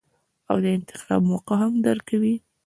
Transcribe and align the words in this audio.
او 0.49 0.57
د 0.63 0.65
انتخاب 0.77 1.21
موقع 1.31 1.55
هم 1.63 1.73
درکوي- 1.87 2.35